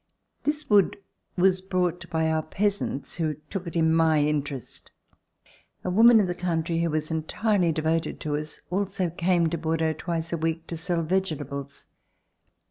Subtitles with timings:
[0.45, 0.97] This wood
[1.37, 4.89] was brought by our peasants who took it in my interest.
[5.83, 9.93] A woman of the country, who was entirely devoted to us, also came to Bordeaux
[9.93, 11.85] twice a week to sell vegetables.